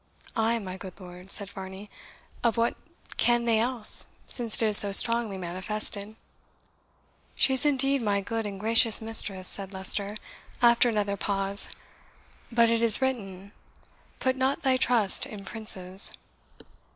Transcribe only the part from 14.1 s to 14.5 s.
'Put